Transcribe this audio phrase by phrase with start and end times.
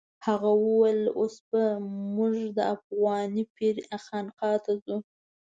[0.27, 1.63] هغه وویل اوس به
[2.15, 4.97] موږ د افغاني پیر خانقا ته ځو.